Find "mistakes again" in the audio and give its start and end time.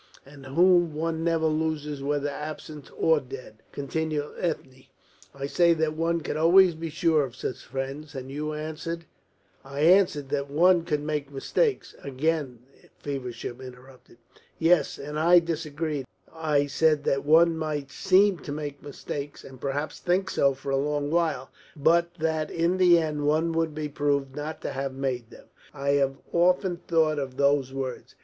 11.31-12.63